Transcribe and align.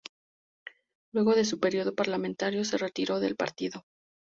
Luego 1.13 1.35
de 1.35 1.45
su 1.45 1.59
período 1.59 1.93
parlamentario 1.93 2.65
se 2.65 2.79
retiró 2.79 3.19
del 3.19 3.35
partido. 3.35 3.85